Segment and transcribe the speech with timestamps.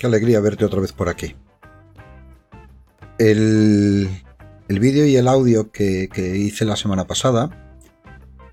[0.00, 1.36] qué alegría verte otra vez por aquí.
[3.18, 4.08] El,
[4.68, 7.76] el vídeo y el audio que, hice la semana pasada,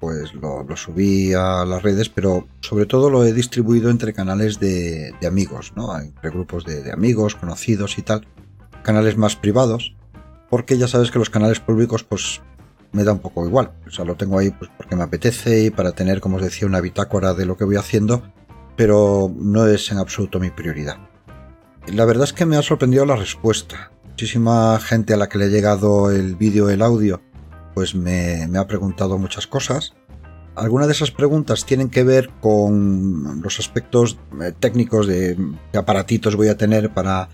[0.01, 5.15] pues lo, subí a las redes, pero sobre todo lo he distribuido entre canales de,
[5.25, 5.97] amigos, ¿no?
[5.97, 8.27] Entre grupos de, amigos, conocidos y tal,
[8.83, 9.95] canales más privados,
[10.49, 12.41] porque ya sabes que los canales públicos, pues
[12.91, 13.71] me da un poco igual.
[13.87, 16.67] O sea, lo tengo ahí pues porque me apetece y para tener, como os decía,
[16.67, 18.21] una bitácora de lo que voy haciendo,
[18.75, 20.97] pero no es en absoluto mi prioridad.
[21.87, 23.91] La verdad es que me ha sorprendido la respuesta.
[24.09, 27.21] Muchísima gente a la que le ha llegado el vídeo, el audio,
[27.73, 29.93] pues me, ha preguntado muchas cosas.
[30.55, 35.37] Algunas de esas preguntas tienen que ver con los aspectos eh, técnicos de
[35.71, 37.29] qué aparatitos voy a tener para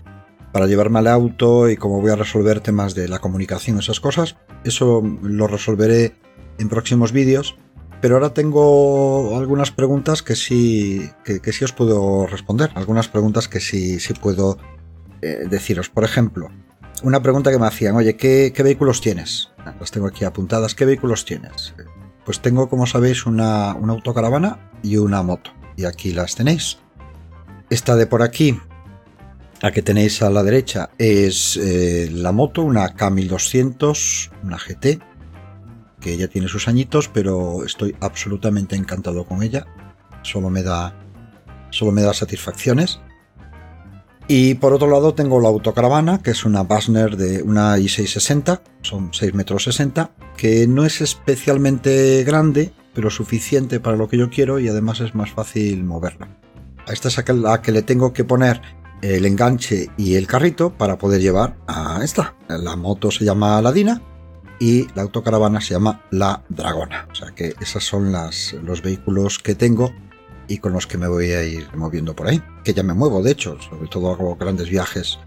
[0.54, 4.36] para llevarme al auto y cómo voy a resolver temas de la comunicación, esas cosas.
[4.62, 6.14] Eso lo resolveré
[6.60, 7.56] en próximos vídeos.
[8.00, 12.70] Pero ahora tengo algunas preguntas que sí, que, sí os puedo responder.
[12.74, 14.58] Algunas preguntas que sí, sí puedo
[15.22, 15.88] eh, deciros.
[15.88, 16.50] Por ejemplo,
[17.02, 19.50] una pregunta que me hacían, oye, ¿qué, vehículos tienes?
[19.80, 20.74] Las tengo aquí apuntadas.
[20.74, 21.74] ¿Qué vehículos tienes?
[22.24, 25.50] Pues tengo, como sabéis, una, una autocaravana y una moto.
[25.76, 26.78] Y aquí las tenéis.
[27.70, 28.58] Esta de por aquí
[29.64, 35.00] la que tenéis a la derecha es eh, la moto, una K1200, una GT,
[36.04, 39.66] que ya tiene sus añitos, pero estoy absolutamente encantado con ella.
[40.20, 40.94] Solo me da,
[41.70, 43.00] solo me da satisfacciones.
[44.28, 49.14] Y por otro lado tengo la autocaravana, que es una Basner de una i660, son
[49.14, 54.58] 6 metros 60, que no es especialmente grande, pero suficiente para lo que yo quiero
[54.58, 56.28] y además es más fácil moverla.
[56.86, 58.60] A esta es a la que le tengo que poner
[59.00, 62.34] el enganche y el carrito para poder llevar a esta.
[62.48, 64.02] La moto se llama Ladina
[64.64, 67.06] y la autocaravana se llama La Dragona.
[67.12, 68.14] O sea que esos son
[68.62, 69.92] los vehículos que tengo
[70.48, 72.42] y con los que me voy a ir moviendo por ahí.
[72.64, 75.18] Que ya me muevo, de hecho, sobre todo hago grandes viajes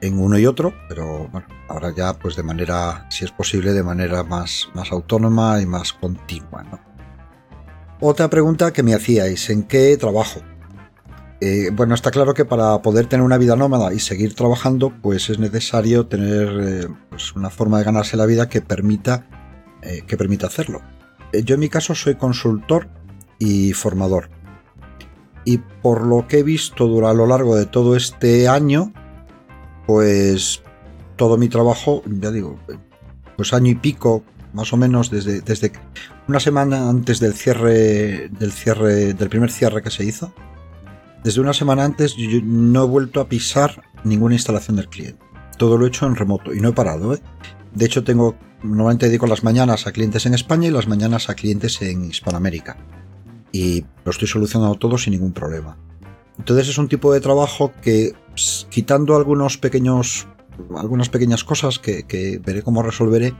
[0.00, 3.82] en uno y otro, pero bueno, ahora ya pues de manera, si es posible, de
[3.82, 6.64] manera más, más autónoma y más continua.
[8.00, 10.40] Otra pregunta que me hacíais, ¿en qué trabajo?
[11.40, 15.28] Eh, bueno, está claro que para poder tener una vida nómada y seguir trabajando, pues
[15.28, 19.26] es necesario tener eh, pues una forma de ganarse la vida que permita,
[19.82, 20.80] eh, que permita hacerlo.
[21.44, 22.88] yo en mi caso soy consultor
[23.38, 24.30] y formador.
[25.44, 28.92] Y por lo que he visto a lo largo de todo este año,
[29.86, 30.62] pues
[31.16, 32.58] todo mi trabajo, ya digo,
[33.36, 35.70] pues año y pico, más o menos desde, desde
[36.26, 40.32] una semana antes del cierre, del cierre, del primer cierre que se hizo,
[41.26, 45.18] desde una semana antes yo no he vuelto a pisar ninguna instalación del cliente.
[45.58, 47.14] Todo lo he hecho en remoto y no he parado.
[47.14, 47.20] ¿eh?
[47.74, 51.34] De hecho, tengo normalmente dedico las mañanas a clientes en España y las mañanas a
[51.34, 52.76] clientes en Hispanoamérica.
[53.50, 55.76] Y lo estoy solucionando todo sin ningún problema.
[56.38, 58.12] Entonces es un tipo de trabajo que,
[58.70, 60.28] quitando algunos pequeños,
[60.76, 63.34] algunas pequeñas cosas que, veré cómo resolveré,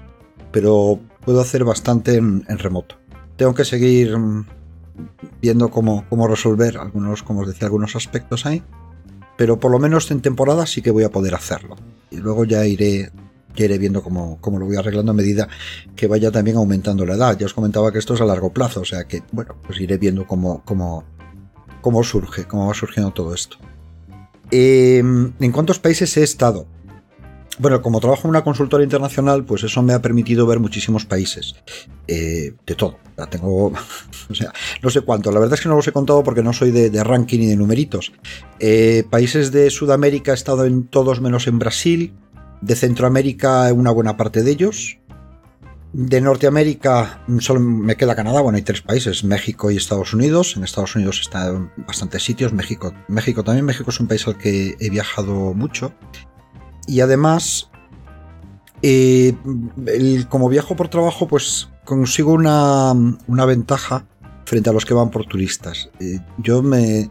[0.51, 2.97] pero puedo hacer bastante en, en remoto.
[3.37, 4.45] Tengo que seguir mm,
[5.41, 8.63] viendo cómo, cómo resolver algunos, como os decía, algunos aspectos ahí.
[9.37, 11.77] Pero por lo menos en temporada sí que voy a poder hacerlo.
[12.11, 13.11] Y luego ya iré,
[13.55, 15.49] iré viendo cómo, cómo, lo voy arreglando a medida
[15.95, 17.39] que vaya también aumentando la edad.
[17.39, 19.99] Ya os comentaba que esto es a largo plazo, o sea que, bueno, pues iré
[19.99, 21.05] viendo cómo, cómo,
[21.83, 23.59] cómo surge, cómo va surgiendo todo esto.
[24.51, 26.67] Em, ¿En cuántos países he estado?
[27.59, 31.55] Bueno, como trabajo en una consultora internacional, pues eso me ha permitido ver muchísimos países.
[32.07, 32.99] Eh, de todo.
[33.31, 33.73] Tengo.
[34.31, 34.53] o sea,
[34.83, 35.33] no sé cuánto.
[35.33, 37.57] La verdad es que no los he contado porque no soy de, ranking ni de
[37.57, 38.13] numeritos.
[38.61, 42.15] Eh, países de Sudamérica he estado en todos menos en Brasil.
[42.61, 44.99] De Centroamérica, en una buena parte de ellos.
[45.93, 50.55] De Norteamérica solo me queda Canadá, bueno, hay tres países, México y Estados Unidos.
[50.57, 54.37] En Estados Unidos está en bastantes sitios, México, México también, México es un país al
[54.37, 55.95] que he viajado mucho.
[56.87, 57.71] Y además,
[58.83, 59.35] eh,
[60.29, 62.95] como viajo por trabajo, pues consigo una,
[63.47, 64.07] ventaja
[64.45, 65.91] frente a los que van por turistas.
[66.01, 67.11] Eh, yo me,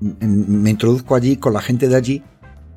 [0.00, 2.22] me introduzco allí con la gente de allí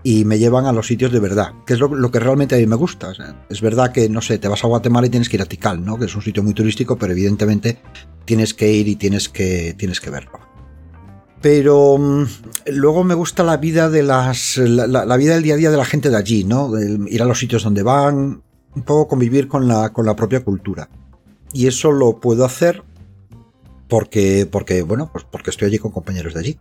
[0.04, 2.68] y me llevan a los sitios de verdad, que es lo, que realmente a mí
[2.68, 3.14] me gusta.
[3.50, 5.84] es verdad que, no sé, te vas a Guatemala y tienes que ir a Tikal,
[5.84, 5.98] ¿no?
[5.98, 7.80] que es un sitio muy turístico, pero evidentemente
[8.26, 10.43] tienes que ir y tienes que, tienes que verlo.
[11.44, 12.26] Pero mm,
[12.68, 14.58] luego me gusta la vida de las.
[14.58, 16.72] La, vida del día a día de la gente de allí, ¿no?
[16.80, 18.42] ir a los sitios donde van,
[18.74, 20.90] un poco convivir con la, con la propia cultura.
[21.52, 22.82] Y eso lo puedo hacer
[23.90, 26.60] porque, porque, bueno, pues porque estoy allí con compañeros de allí.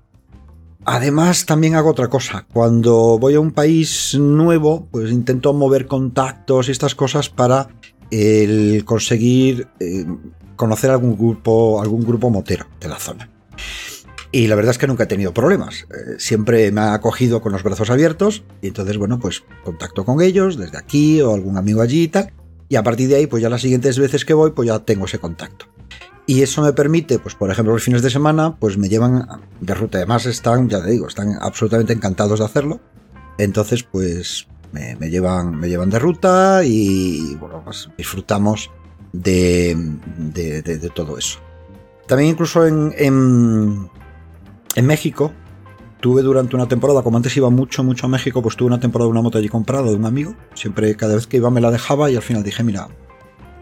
[0.85, 2.45] Además, también hago otra cosa.
[2.53, 7.69] Cuando voy a un país nuevo, pues intento mover contactos y estas cosas para
[8.11, 10.05] el conseguir eh,
[10.57, 13.31] conocer algún grupo, algún grupo motero de la zona.
[14.35, 15.87] Y la verdad es que nunca he tenido problemas.
[15.91, 20.23] Eh, siempre me ha acogido con los brazos abiertos y entonces, bueno, pues contacto con
[20.23, 22.33] ellos desde aquí o algún amigo allí y tal.
[22.71, 25.05] Y a partir de ahí, pues ya las siguientes veces que voy, pues ya tengo
[25.05, 25.67] ese contacto.
[26.27, 29.29] Y eso me permite, pues por ejemplo, los fines de semana, pues me llevan
[29.61, 29.99] de ruta.
[29.99, 32.81] Además están, ya te digo, están absolutamente encantados de hacerlo.
[33.37, 38.71] Entonces, pues me, llevan, me llevan de ruta y, bueno, pues disfrutamos
[39.13, 39.77] de,
[40.17, 41.39] de, todo eso.
[42.07, 43.91] También incluso en
[44.81, 45.33] México
[46.01, 49.07] tuve durante una temporada, como antes iba mucho, mucho a México, pues tuve una temporada
[49.07, 50.35] de una moto allí comprada de un amigo.
[50.55, 52.89] Siempre, cada vez que iba me la dejaba y al final dije, mira,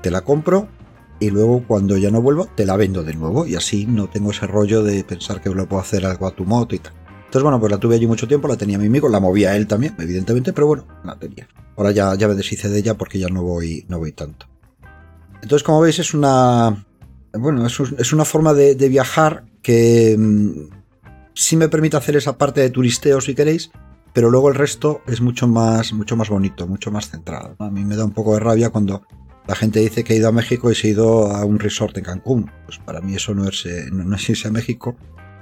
[0.00, 0.68] te la compro
[1.20, 4.30] y luego cuando ya no vuelvo te la vendo de nuevo y así no tengo
[4.30, 6.94] ese rollo de pensar que lo puedo hacer algo a tu moto y tal.
[7.18, 9.66] Entonces, bueno, pues la tuve allí mucho tiempo, la tenía mi amigo, la movía él
[9.66, 11.46] también, evidentemente, pero bueno, la tenía.
[11.76, 14.46] Ahora ya, ya me deshice de ella porque ya no voy, no voy tanto.
[15.42, 16.86] Entonces, como veis, es una.
[17.32, 20.79] Bueno, es, una forma de, de viajar que mm,
[21.34, 23.70] sí me permite hacer esa parte de turisteo si queréis,
[24.12, 27.54] pero luego el resto es mucho más, mucho más bonito, mucho más centrado.
[27.58, 29.02] A mí me da un poco de rabia cuando
[29.46, 31.96] la gente dice que ha ido a México y se ha ido a un resort
[31.98, 32.50] en Cancún.
[32.66, 34.96] Pues para mí eso no es, eh, no, es irse a México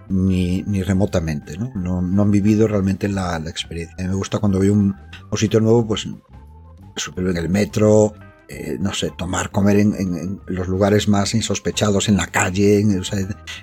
[0.08, 1.56] ni, ni remotamente.
[1.56, 1.72] ¿no?
[1.74, 2.22] ¿no?
[2.22, 3.96] han vivido realmente la, experiencia.
[3.98, 4.94] A mí me gusta cuando a un,
[5.30, 8.12] un sitio nuevo, pues en el metro,
[8.50, 12.82] eh, no sé, tomar, comer en, los lugares más insospechados, en la calle,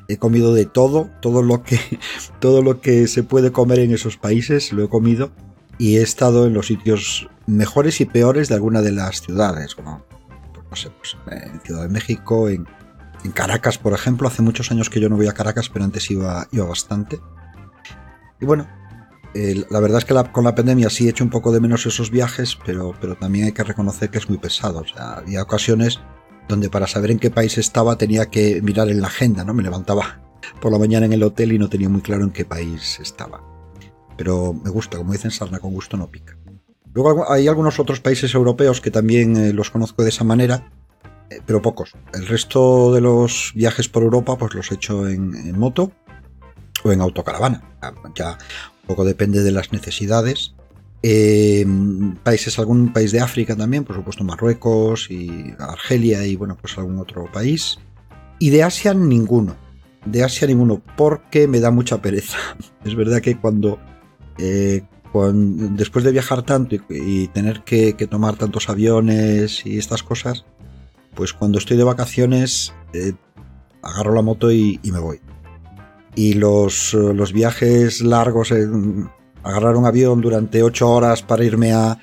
[0.08, 1.80] he comido de todo, todo lo que,
[2.40, 5.32] todo lo que se puede comer en esos países, lo he comido
[5.80, 10.06] y he estado en los sitios mejores y peores de alguna de las ciudades, como,
[10.54, 12.68] pues, no sé, pues, en Ciudad de México, en,
[13.34, 16.48] Caracas, por ejemplo, hace muchos años que yo no voy a Caracas, pero antes iba,
[16.52, 17.20] iba bastante.
[18.40, 18.68] Y bueno,
[19.70, 22.10] la verdad es que con la pandemia sí he hecho un poco de menos esos
[22.10, 24.84] viajes, pero, pero también hay que reconocer que es muy pesado.
[24.98, 26.00] Había ocasiones
[26.48, 29.54] donde para saber en qué país estaba tenía que mirar en la agenda, ¿no?
[29.54, 30.22] Me levantaba
[30.62, 33.42] por la mañana en el hotel y no tenía muy claro en qué país estaba.
[34.16, 36.38] Pero me gusta, como dicen sarna, con gusto no pica.
[36.94, 40.72] Luego hay algunos otros países europeos que también eh, los conozco de esa manera,
[41.30, 41.92] eh, pero pocos.
[42.14, 45.92] El resto de los viajes por Europa pues los he hecho en, en moto
[46.86, 47.64] o en autocaravana.
[48.16, 48.38] Ya
[48.86, 50.54] poco depende de las necesidades.
[51.04, 51.66] Eh,
[52.24, 56.98] países, algún país de África también, por supuesto Marruecos y Argelia y bueno, pues algún
[57.00, 57.78] otro país.
[58.40, 59.56] Y de Asia ninguno.
[60.06, 62.38] De Asia ninguno, porque me da mucha pereza.
[62.86, 63.80] Es verdad que cuando,
[64.38, 64.84] eh,
[65.14, 70.46] después de viajar tanto y, tener que, tomar tantos aviones y estas cosas,
[71.16, 73.14] pues cuando estoy de vacaciones eh,
[73.82, 75.20] agarro la moto y me voy
[76.16, 78.54] y los, los viajes largos,
[79.44, 82.00] agarrar un avión durante ocho horas para irme a,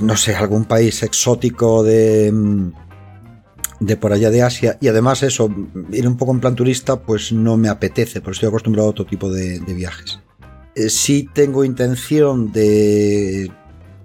[0.00, 2.32] no sé, algún país exótico de,
[3.82, 5.52] de por allá de Asia, y además eso,
[5.90, 9.06] ir un poco en plan turista, pues no me apetece, porque estoy acostumbrado a otro
[9.06, 10.20] tipo de, viajes.
[10.74, 13.50] Eh, sí tengo intención de,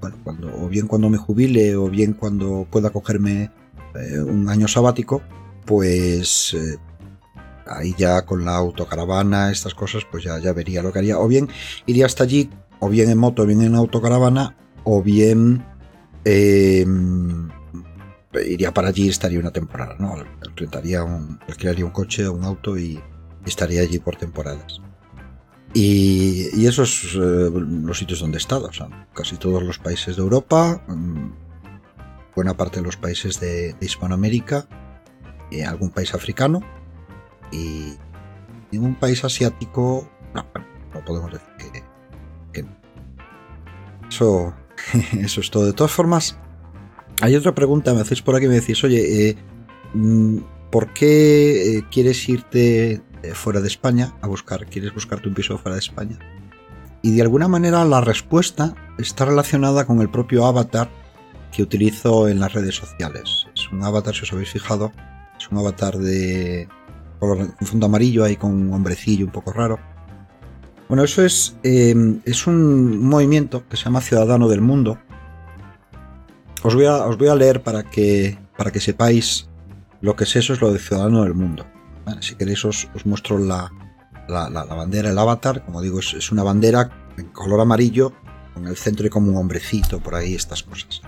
[0.02, 3.52] bueno, cuando, o bien cuando me jubile, o bien cuando pueda cogerme
[3.96, 5.22] eh, un año sabático,
[5.66, 6.78] pues eh,
[7.70, 11.20] ahí ya con la autocaravana, estas cosas, pues ya, ya vería lo que haría.
[11.20, 11.50] O bien
[11.86, 12.50] iría hasta allí,
[12.80, 15.66] o bien en moto, o bien en autocaravana, o bien
[16.26, 17.50] em,
[18.46, 20.16] iría para allí y estaría una temporada, ¿no?
[20.56, 23.02] Rentaría un, alquilaría un coche o un auto y
[23.46, 24.82] estaría allí por temporadas.
[25.74, 30.16] Y, y esos eh, los sitios donde he estado, o sea, casi todos los países
[30.16, 31.32] de Europa, mm,
[32.36, 34.68] buena parte de los países de, Hispanoamérica,
[35.50, 36.62] y algún país africano,
[37.52, 37.98] y
[38.72, 40.46] en un país asiático, no,
[40.94, 41.84] no podemos decir
[42.54, 42.66] que,
[44.10, 44.54] Eso,
[45.20, 45.66] eso es todo.
[45.66, 46.38] De todas formas,
[47.22, 49.38] hay otra pregunta, me hacéis por aquí, me decís, oye, eh,
[49.94, 50.38] mm,
[50.72, 55.58] ¿por qué eh, quieres irte eh, fuera de España a buscar, quieres buscarte un piso
[55.58, 56.18] fuera de España?
[57.02, 60.90] Y de alguna manera la respuesta está relacionada con el propio avatar
[61.52, 63.48] que utilizo en las redes sociales.
[63.56, 64.92] Es un avatar, si os habéis fijado,
[65.38, 66.68] es un avatar de,
[67.20, 69.80] con fondo amarillo ahí con un hombrecillo un poco raro.
[70.88, 74.98] Bueno, eso es, em, es un movimiento que se llama Ciudadano del Mundo.
[76.64, 79.50] Os voy a, os voy a leer para que, para que sepáis
[80.02, 81.66] lo que es eso, es lo de Ciudadano del Mundo.
[82.22, 83.70] si queréis os, muestro la,
[84.30, 85.66] la, bandera, el avatar.
[85.66, 88.14] Como digo, es, una bandera en color amarillo
[88.54, 91.02] con el centro y como un hombrecito por ahí, estas cosas.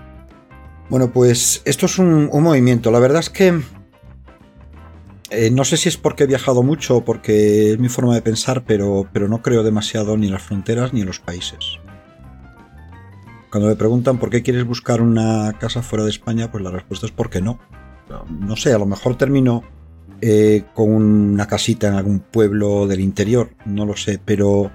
[0.90, 2.90] Bueno, pues esto es un, un movimiento.
[2.90, 3.62] La verdad es que
[5.30, 8.22] eh, no sé si es porque he viajado mucho o porque es mi forma de
[8.22, 11.78] pensar, pero, pero no creo demasiado ni en las fronteras ni en los países.
[13.50, 17.06] Cuando me preguntan por qué quieres buscar una casa fuera de España, pues la respuesta
[17.06, 17.58] es porque no.
[18.28, 19.62] No sé, a lo mejor termino
[20.20, 24.70] eh, con una casita en algún pueblo del interior, no lo sé, pero,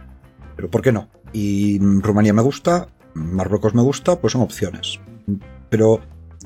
[0.55, 1.09] pero ¿por qué no?
[1.33, 4.99] Y Rumanía me gusta, Marruecos me gusta, pues son opciones.
[5.69, 5.99] Pero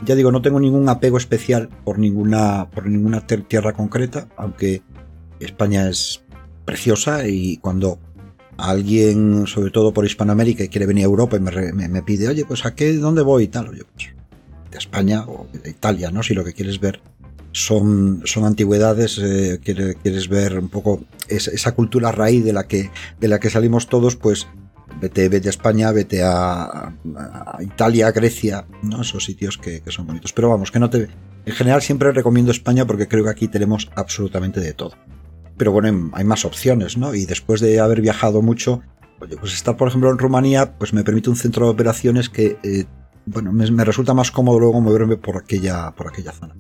[0.06, 4.82] ya digo, no tengo ningún apego especial por ninguna, por ninguna tierra concreta, aunque
[5.40, 6.22] España es
[6.66, 8.00] preciosa y cuando
[8.58, 12.76] alguien, sobre todo por Hispanoamérica, quiere venir a Europa y me, pide, oye, pues a
[12.76, 14.10] qué, dónde voy y tal, oye, pues
[14.72, 16.22] de España o de Italia, ¿no?
[16.22, 17.02] Si lo que quieres ver
[17.52, 23.28] son, son antigüedades, eh, quieres, ver un poco esa, cultura raíz de la, que, de
[23.28, 24.48] la que salimos todos, pues
[25.02, 26.94] vete, vete a España, vete a,
[27.60, 29.02] Italia, Grecia, ¿no?
[29.02, 30.34] esos sitios que, son bonitos.
[30.34, 31.10] Pero vamos, que no te...
[31.46, 34.96] En general siempre recomiendo España porque creo que aquí tenemos absolutamente de todo.
[35.58, 37.14] Pero bueno, hay más opciones, ¿no?
[37.16, 38.82] Y después de haber viajado mucho,
[39.20, 42.86] pues estar por ejemplo en Rumanía, pues me permite un centro de operaciones que, eh,
[43.26, 46.56] bueno, me, resulta más cómodo luego moverme por aquella, por aquella zona.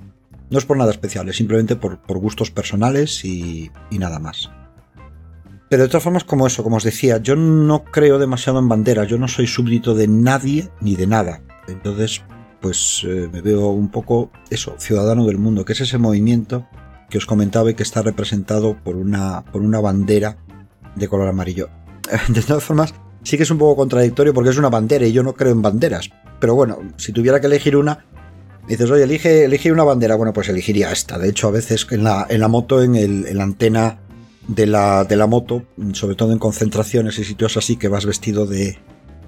[0.50, 4.50] No es por nada especial, es simplemente por, gustos personales y, nada más.
[5.69, 9.07] Pero de todas formas, como eso, como os decía, yo no creo demasiado en banderas,
[9.07, 11.41] yo no soy súbdito de nadie ni de nada.
[11.67, 12.23] Entonces,
[12.59, 16.67] pues eh, me veo un poco eso, ciudadano del mundo, que es ese movimiento
[17.09, 20.38] que os comentaba y que está representado por una, por una bandera
[20.95, 21.69] de color amarillo.
[22.27, 25.21] De todas formas, sí que es un poco contradictorio porque es una bandera y yo
[25.21, 26.09] no creo en banderas.
[26.39, 28.05] Pero bueno, si tuviera que elegir una,
[28.67, 30.15] dices, oye, elige, elige una bandera.
[30.15, 31.17] Bueno, pues elegiría esta.
[31.19, 33.99] De hecho, a veces en la, en la moto, en, el, la antena
[34.49, 35.63] de la, de la moto,
[35.93, 38.79] sobre todo en concentraciones y sitios así, que vas vestido de,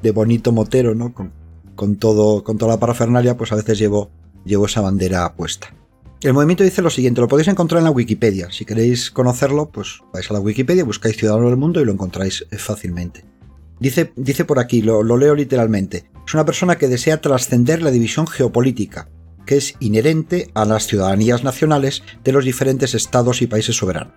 [0.01, 1.13] de bonito motero, ¿no?
[1.13, 1.31] Con,
[1.75, 4.09] con, todo, con toda la parafernalia, pues a veces llevo,
[4.45, 5.73] llevo esa bandera puesta.
[6.21, 8.51] El movimiento dice lo siguiente, lo podéis encontrar en la Wikipedia.
[8.51, 12.45] Si queréis conocerlo, pues vais a la Wikipedia, buscáis Ciudadanos del Mundo y lo encontráis
[12.49, 13.23] eh, fácilmente.
[13.79, 17.89] Dice, dice por aquí, lo, lo leo literalmente, es una persona que desea trascender la
[17.91, 19.09] división geopolítica,
[19.45, 24.13] que es inherente a las ciudadanías nacionales de los diferentes estados y países soberanos.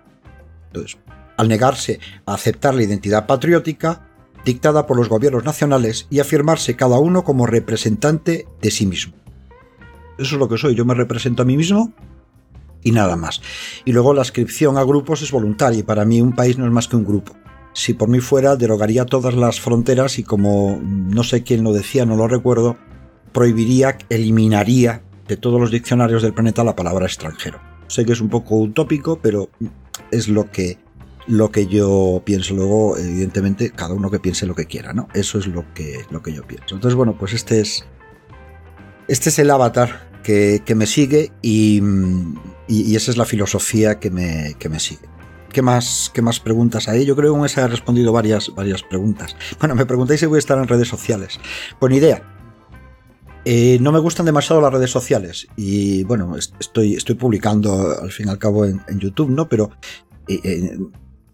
[1.37, 4.07] Al negarse a aceptar la identidad patriótica
[4.45, 9.13] dictada por los gobiernos nacionales y afirmarse cada uno como representante de sí mismo.
[10.17, 11.93] Eso es lo que soy, yo me represento a mí mismo
[12.83, 13.41] y nada más.
[13.83, 16.71] Y luego la inscripción a grupos es voluntaria y para mí un país no es
[16.71, 17.33] más que un grupo.
[17.73, 22.05] Si por mí fuera, derogaría todas las fronteras y como no sé quién lo decía,
[22.05, 22.77] no lo recuerdo,
[23.33, 27.59] prohibiría, eliminaría de todos los diccionarios del planeta la palabra extranjero.
[27.87, 29.49] Sé que es un poco utópico, pero
[30.11, 30.77] es lo que,
[31.27, 32.53] lo que yo pienso.
[32.53, 35.07] Luego, evidentemente, cada uno que piense lo que quiera, ¿no?
[35.13, 36.75] Eso es lo que, lo que yo pienso.
[36.75, 37.85] Entonces, bueno, pues este es.
[39.07, 41.81] Este es el avatar que, me sigue y,
[42.67, 45.07] y, esa es la filosofía que me, que me sigue.
[45.51, 47.05] ¿Qué más, ¿Qué más preguntas hay?
[47.05, 49.35] Yo creo que me he respondido varias, varias preguntas.
[49.59, 51.39] Bueno, me preguntáis si voy a estar en redes sociales.
[51.79, 52.34] Con idea.
[53.47, 58.27] Eh, no me gustan demasiado las redes sociales y bueno, estoy, estoy publicando al fin
[58.27, 59.47] y al cabo en, YouTube, ¿no?
[59.47, 59.69] Pero
[60.27, 60.79] eh, eh,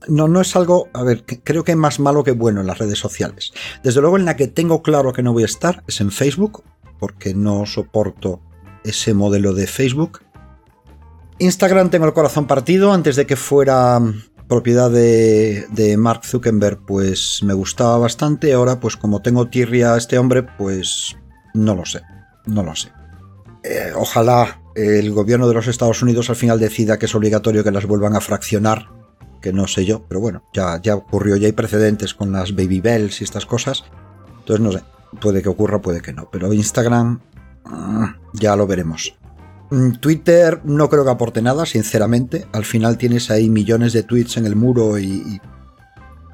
[0.10, 2.80] no, no es algo, a ver, creo que es más malo que bueno en las
[2.80, 3.54] redes sociales.
[3.82, 6.64] Desde luego en la que tengo claro que no voy a estar es en Facebook,
[7.00, 8.42] porque no soporto
[8.84, 10.20] ese modelo de Facebook.
[11.40, 14.02] Instagram tengo el corazón partido, antes de que fuera
[14.50, 18.52] propiedad de, de, Mark Zuckerberg, pues me gustaba bastante.
[18.52, 21.16] Ahora, pues como tengo tirria a este hombre, pues
[21.54, 22.02] no lo sé,
[22.46, 22.92] no lo sé.
[23.64, 27.72] Eh, ojalá el gobierno de los Estados Unidos al final decida que es obligatorio que
[27.72, 28.90] las vuelvan a fraccionar,
[29.42, 32.80] que no sé yo, pero bueno, ya, ya ocurrió, ya hay precedentes con las baby
[32.80, 33.84] bells y estas cosas.
[34.40, 34.84] Entonces no sé,
[35.20, 37.20] puede que ocurra, puede que no, pero Instagram
[37.66, 39.16] mm, ya lo veremos.
[39.72, 42.46] Mm, Twitter no creo que aporte nada, sinceramente.
[42.52, 45.42] Al final tienes ahí millones de tweets en el muro y,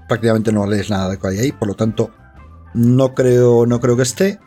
[0.07, 2.11] prácticamente no lees nada de que hay ahí, por lo tanto
[2.73, 4.39] no creo, no creo que esté.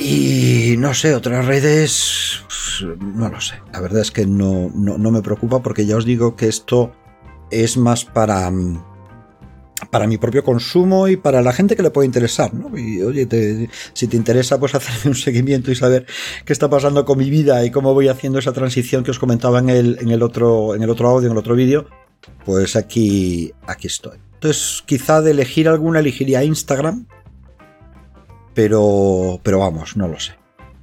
[0.00, 3.56] Y no sé, otras redes, pues, no lo sé.
[3.72, 6.92] La verdad es que no, no, me preocupa porque ya os digo que esto
[7.50, 8.52] es más para,
[9.90, 12.76] para mi propio consumo y para la gente que le puede interesar, ¿no?
[12.78, 16.06] Y oye, si te interesa, pues hacerme un seguimiento y saber
[16.44, 19.58] qué está pasando con mi vida y cómo voy haciendo esa transición que os comentaba
[19.58, 21.86] en el, en el, otro, en el otro audio, en el otro vídeo,
[22.44, 24.18] pues aquí, aquí estoy.
[24.34, 27.08] Entonces, quizá de elegir alguna, elegiría Instagram,
[28.58, 30.32] pero, pero vamos, no lo sé.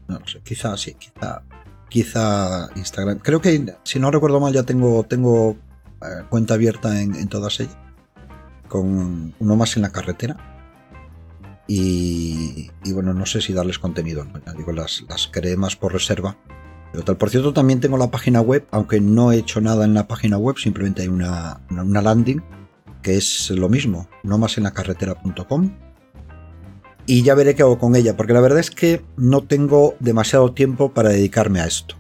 [0.08, 0.39] No lo sé.
[0.46, 1.41] Quizá sí, quizá,
[1.89, 3.20] quizá Instagram.
[3.20, 5.58] Creo que, si no recuerdo mal, ya tengo, tengo
[6.01, 7.77] eh, cuenta abierta en, todas ellas.
[8.70, 10.38] Con uno más en la carretera.
[11.67, 14.25] Y, bueno, no sé si darles contenido.
[14.55, 16.38] digo, las, las creé más por reserva.
[16.94, 19.94] Pero tal, por cierto, también tengo la página web, aunque no he hecho nada en
[19.94, 22.41] la página web, simplemente hay una, una landing
[23.01, 25.72] que es lo mismo, no más en la carretera.com
[27.08, 30.54] y ya veré qué hago con ella, porque la verdad es que no tengo demasiado
[30.54, 31.96] tiempo para dedicarme a esto.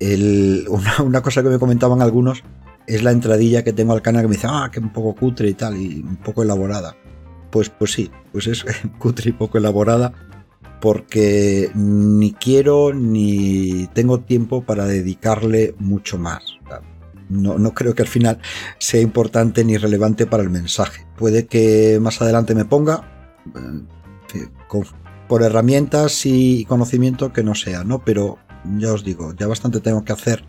[1.00, 2.42] una, cosa que me comentaban algunos
[2.86, 5.48] es la entradilla que tengo al canal que me dice, ah, que un poco cutre
[5.48, 6.96] y tal, y un poco elaborada.
[7.50, 8.64] Pues, pues sí, pues es
[8.98, 10.12] cutre y poco elaborada,
[10.80, 16.42] porque ni quiero ni tengo tiempo para dedicarle mucho más.
[17.30, 18.38] No, no, creo que al final
[18.78, 21.06] sea importante ni relevante para el mensaje.
[21.16, 23.30] Puede que más adelante me ponga
[24.34, 24.48] eh,
[25.28, 28.04] por herramientas y conocimiento que no sea, ¿no?
[28.04, 28.38] Pero
[28.78, 30.44] ya os digo, ya bastante tengo que hacer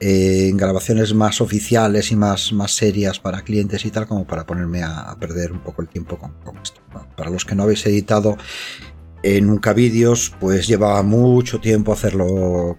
[0.00, 4.46] eh, en grabaciones más oficiales y más, más serias para clientes y tal, como para
[4.46, 6.32] ponerme a, perder un poco el tiempo con,
[6.62, 6.80] esto.
[7.16, 8.36] para los que no habéis editado
[9.22, 12.78] en nunca vídeos, pues lleva mucho tiempo hacerlo,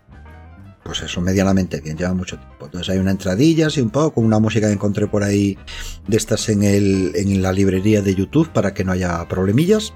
[0.84, 2.65] pues eso, medianamente bien, lleva mucho tiempo.
[2.65, 5.58] Entonces hay una entradilla, así un poco, con una música que encontré por ahí
[6.08, 9.93] de estas en, el, en la librería de YouTube para que no haya problemillas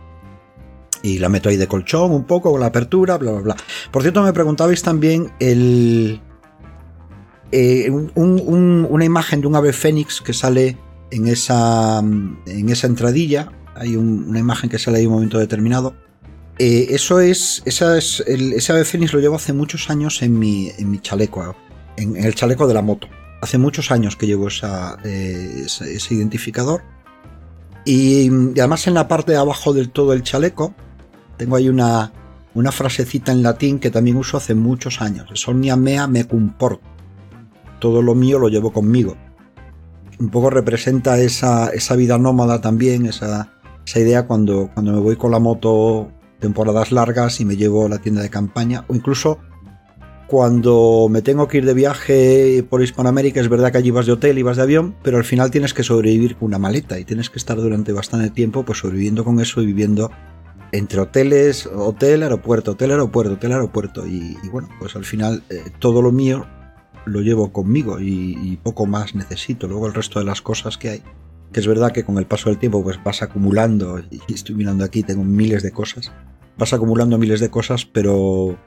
[1.03, 3.55] y la meto ahí de colchón un poco con la apertura, bla, bla, bla.
[3.91, 6.19] Por cierto, me preguntabais también el,
[7.51, 10.75] eh, una imagen de un ave fénix que sale
[11.11, 13.51] en esa, en esa entradilla.
[13.75, 15.93] Hay una imagen que sale ahí en un momento determinado.
[16.57, 20.71] Eh, eso es, esa es ese ave fénix lo llevo hace muchos años en mi,
[20.77, 21.55] en mi chaleco,
[21.95, 23.07] en, el chaleco de la moto.
[23.41, 24.47] Hace muchos años que llevo
[25.03, 26.81] eh, ese, identificador.
[27.85, 30.73] Y, además en la parte de abajo del todo el chaleco
[31.43, 32.13] tengo ahí una,
[32.53, 35.29] una frasecita en latín que también uso hace muchos años.
[35.33, 36.87] Somnia mea me comporto.
[37.79, 39.17] Todo lo mío lo llevo conmigo.
[40.21, 43.51] Un poco representa esa, esa vida nómada también, esa,
[43.85, 47.89] esa idea cuando, cuando me voy con la moto temporadas largas y me llevo a
[47.89, 49.39] la tienda de campaña o incluso
[50.27, 54.13] cuando me tengo que ir de viaje por Hispanoamérica, es verdad que allí vas de
[54.13, 57.03] hotel y vas de avión, pero al final tienes que sobrevivir con una maleta y
[57.03, 60.09] tienes que estar durante bastante tiempo pues sobreviviendo con eso y viviendo
[60.73, 64.07] entre hoteles, hotel, aeropuerto, hotel, aeropuerto, hotel, aeropuerto.
[64.07, 66.47] Y, bueno, pues al final eh, todo lo mío
[67.05, 69.67] lo llevo conmigo y, poco más necesito.
[69.67, 71.03] Luego el resto de las cosas que hay,
[71.51, 74.83] que es verdad que con el paso del tiempo pues vas acumulando, y estoy mirando
[74.83, 76.11] aquí, tengo miles de cosas,
[76.57, 78.57] vas acumulando miles de cosas, pero,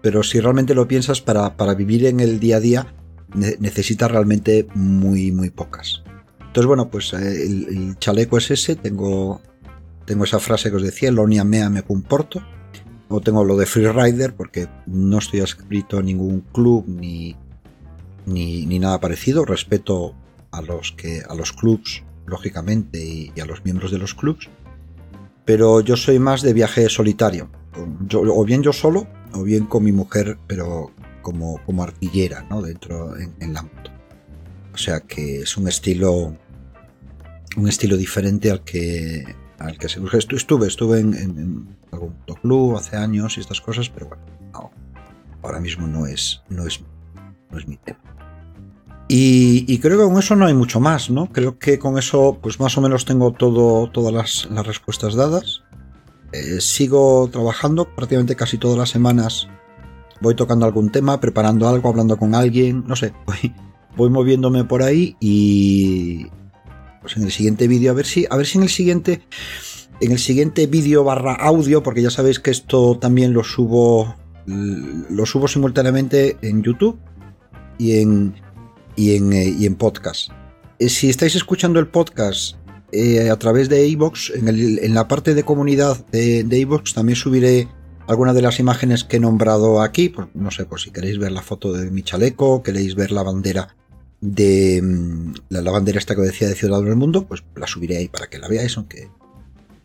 [0.00, 2.94] pero si realmente lo piensas, para, para vivir en el día a día
[3.34, 6.04] necesitas realmente muy, muy pocas.
[6.38, 9.40] Entonces, bueno, pues eh, el chaleco es ese, tengo
[10.04, 12.42] tengo esa frase que os decía, Lonia mea me comporto.
[13.08, 17.36] O tengo lo de freerider porque no estoy escrito en ningún club ni,
[18.24, 19.44] ni, nada parecido.
[19.44, 20.14] Respeto
[20.50, 24.48] a los, que, a los clubs, lógicamente, y, a los miembros de los clubs.
[25.44, 27.50] Pero yo soy más de viaje solitario.
[28.12, 32.62] o bien yo solo, o bien con mi mujer, pero como, como artillera, ¿no?
[32.62, 33.90] Dentro en, en la moto.
[34.72, 36.34] O sea que es un estilo
[37.56, 39.24] un estilo diferente al que
[39.62, 44.70] al que se Estuve, estuve en, algún club hace años y estas cosas, pero bueno,
[45.42, 46.80] ahora mismo no es, no es,
[47.50, 48.00] no es mi tema.
[49.08, 51.30] Y, creo que con eso no hay mucho más, ¿no?
[51.30, 55.62] Creo que con eso, pues más o menos tengo todo, todas las, respuestas dadas.
[56.32, 59.48] Eh, sigo trabajando prácticamente casi todas las semanas.
[60.22, 63.54] Voy tocando algún tema, preparando algo, hablando con alguien, no sé, voy,
[63.96, 66.28] voy moviéndome por ahí y,
[67.02, 69.22] pues en el siguiente vídeo, a ver si, a ver si en el siguiente,
[70.00, 74.14] en el siguiente vídeo barra audio, porque ya sabéis que esto también lo subo,
[74.46, 76.98] lo subo simultáneamente en YouTube
[77.78, 78.34] y en,
[78.96, 80.30] y en, eh, y en podcast.
[80.78, 82.56] Eh, si estáis escuchando el podcast
[82.92, 87.68] eh, a través de iVoox, en, en, la parte de comunidad de, de también subiré
[88.06, 90.08] algunas de las imágenes que he nombrado aquí.
[90.08, 93.22] Pues, no sé, pues si queréis ver la foto de mi chaleco, queréis ver la
[93.22, 93.76] bandera
[94.22, 98.08] de mm, la bandera esta que decía de Ciudadano del Mundo, pues la subiré ahí
[98.08, 99.10] para que la veáis, aunque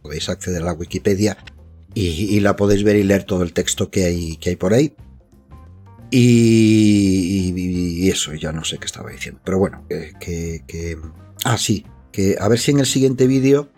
[0.02, 1.38] podéis acceder a la Wikipedia
[1.94, 4.94] y, la podéis ver y leer todo el texto que hay, que hay por ahí.
[6.12, 9.42] Y, eso, ya no sé qué estaba diciendo.
[9.44, 10.98] Pero bueno, que, que,
[11.44, 13.70] Ah, sí, que a ver si en el siguiente vídeo,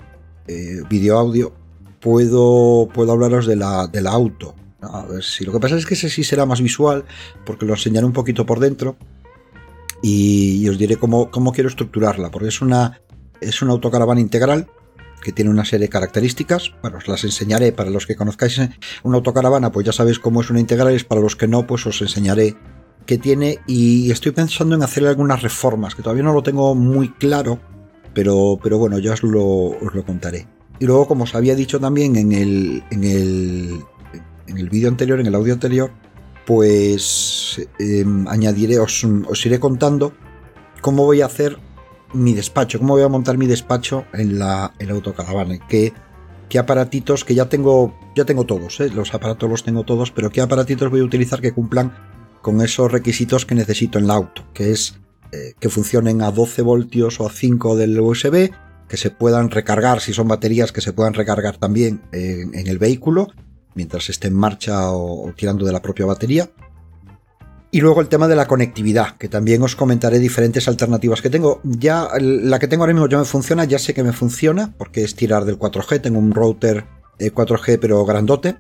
[0.48, 1.56] eh, vídeo audio,
[2.02, 4.54] puedo, puedo hablaros de la, de la auto.
[4.82, 7.06] A ver si lo que pasa es que ese sí será más visual,
[7.46, 8.98] porque lo enseñaré un poquito por dentro
[10.02, 13.02] y, os diré cómo, quiero estructurarla, porque es una,
[13.42, 14.68] es una autocaravana integral
[15.22, 16.72] que tiene una serie de características.
[16.82, 18.62] Bueno, os las enseñaré para los que conozcáis
[19.04, 21.86] una autocaravana, pues ya sabéis cómo es una integral, y para los que no, pues
[21.86, 22.56] os enseñaré
[23.06, 23.60] qué tiene.
[23.68, 27.60] Y estoy pensando en hacer algunas reformas, que todavía no lo tengo muy claro,
[28.14, 30.48] pero, pero bueno, ya os lo, os lo contaré.
[30.80, 33.84] Y luego, como os había dicho también en el, en el,
[34.48, 35.92] en el vídeo anterior, en el audio anterior,
[36.50, 39.06] pues em, añadiré, os,
[39.46, 40.14] iré contando
[40.82, 41.60] cómo voy a hacer
[42.12, 45.94] mi despacho, cómo voy a montar mi despacho en la, en autocaravana, qué,
[46.50, 48.90] qué aparatitos, que ya tengo, ya tengo todos, ¿eh?
[48.90, 51.94] los aparatos los tengo todos, pero qué aparatitos voy a utilizar que cumplan
[52.42, 54.98] con esos requisitos que necesito en la auto, que es
[55.32, 58.50] eh, que funcionen a 12 voltios o a 5 del USB,
[58.88, 63.28] que se puedan recargar, si son baterías, que se puedan recargar también en, el vehículo,
[63.76, 66.50] mientras esté en marcha o, tirando de la propia batería.
[67.72, 71.62] Y luego el tema de la conectividad, que también os comentaré diferentes alternativas que tengo.
[71.64, 75.04] Ya la que tengo ahora mismo ya me funciona, ya sé que me funciona, porque
[75.04, 76.86] es tirar del 4G, tengo un router
[77.20, 78.58] 4G eh, pero grandote,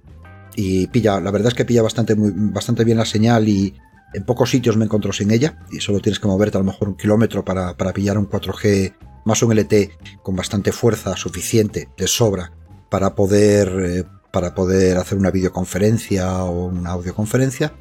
[0.55, 3.73] y pilla, la verdad es que pilla bastante, bastante bien la señal y,
[4.13, 6.89] en pocos sitios me encuentro sin ella y solo tienes que moverte a lo mejor
[6.89, 8.95] un kilómetro para, pillar un 4G
[9.25, 12.51] más un LT con bastante fuerza suficiente de sobra
[12.89, 14.03] para poder, eh,
[14.39, 17.73] para poder hacer una videoconferencia o una audioconferencia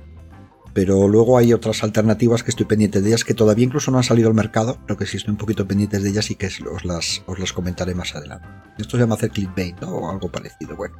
[0.74, 4.04] pero luego hay otras alternativas que estoy pendiente de ellas que todavía incluso no han
[4.04, 6.84] salido al mercado, pero que si estoy un poquito pendiente de ellas y que os
[6.84, 8.46] las, os las comentaré más adelante.
[8.78, 10.76] Esto se llama hacer clickbait o algo parecido.
[10.76, 10.94] Bueno,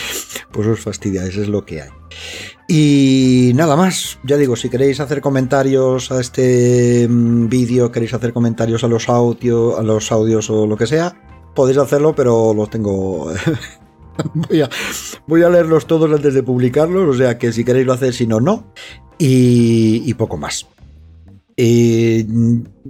[0.52, 1.90] pues os fastidia, eso es lo que hay.
[2.68, 8.32] Y nada más, ya digo, si queréis hacer comentarios a este mm, vídeo, queréis hacer
[8.32, 11.14] comentarios a los audios, a los audios o lo que sea,
[11.54, 13.30] podéis hacerlo, pero los tengo
[14.34, 14.70] voy, a,
[15.26, 18.26] voy, a, leerlos todos antes de publicarlos, o sea que si queréis lo hacéis, si
[18.26, 18.72] no, no
[19.18, 20.66] y, poco más.
[21.56, 22.24] Eh,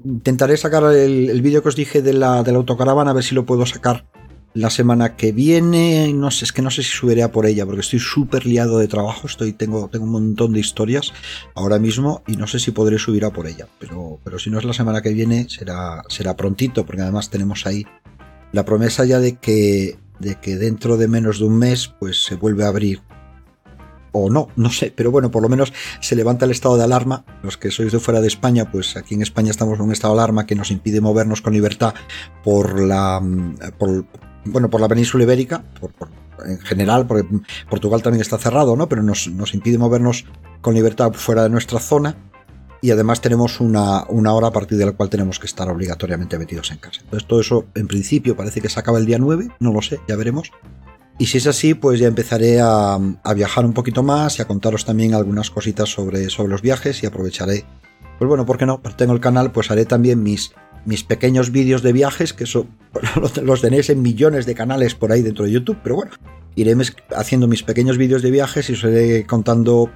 [0.04, 3.34] intentaré sacar el, vídeo que os dije de la, de la, autocaravana, a ver si
[3.34, 4.06] lo puedo sacar
[4.54, 6.12] la semana que viene.
[6.12, 8.78] No sé, es que no sé si subiré a por ella, porque estoy súper liado
[8.78, 9.26] de trabajo.
[9.26, 11.12] Estoy, tengo, tengo un montón de historias
[11.54, 13.66] ahora mismo y no sé si podré subir a por ella.
[13.78, 17.66] Pero, pero si no es la semana que viene, será, será prontito, porque además tenemos
[17.66, 17.86] ahí
[18.52, 22.34] la promesa ya de que, de que dentro de menos de un mes, pues se
[22.34, 23.02] vuelve a abrir
[24.12, 27.24] o no, no sé, pero bueno, por lo menos se levanta el estado de alarma.
[27.42, 30.14] Los que sois de fuera de España, pues aquí en España estamos en un estado
[30.14, 31.94] de alarma que nos impide movernos con libertad
[32.42, 33.22] por la,
[33.78, 34.06] por,
[34.44, 35.92] bueno, por la península ibérica, por,
[36.46, 37.28] en general, porque
[37.68, 38.88] Portugal también está cerrado, ¿no?
[38.88, 40.24] Pero nos, nos, impide movernos
[40.60, 42.16] con libertad fuera de nuestra zona.
[42.80, 46.38] Y además tenemos una, una hora a partir de la cual tenemos que estar obligatoriamente
[46.38, 47.00] metidos en casa.
[47.02, 50.00] Entonces todo eso en principio parece que se acaba el día 9, no lo sé,
[50.06, 50.52] ya veremos.
[51.18, 52.98] Y si es así, pues ya empezaré a,
[53.34, 57.06] viajar un poquito más y a contaros también algunas cositas sobre, sobre los viajes y
[57.06, 57.64] aprovecharé,
[58.18, 58.80] pues bueno, ¿por qué no?
[58.96, 60.52] Tengo el canal, pues haré también mis,
[60.84, 62.68] mis pequeños vídeos de viajes, que eso
[63.42, 66.12] los tenéis en millones de canales por ahí dentro de YouTube, pero bueno,
[66.54, 66.76] iré
[67.16, 69.90] haciendo mis pequeños vídeos de viajes y os iré contando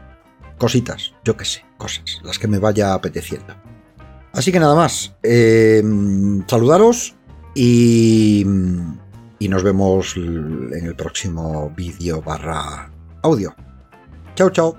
[0.63, 3.53] cositas, yo qué sé, cosas, las que me vaya apeteciendo.
[4.33, 5.83] Así que nada más, eh,
[6.47, 7.17] saludaros
[7.53, 8.47] y
[9.43, 13.53] y nos vemos en el próximo vídeo barra audio.
[14.37, 14.77] Chao, chao.